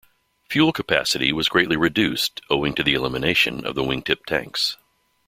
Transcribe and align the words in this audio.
Fuel 0.49 0.73
capacity 0.73 1.31
was 1.31 1.47
greatly 1.47 1.77
reduced, 1.77 2.41
owing 2.49 2.73
to 2.73 2.81
the 2.81 2.95
elimination 2.95 3.63
of 3.67 3.75
the 3.75 3.83
wingtip 3.83 4.25
tanks. 4.25 4.75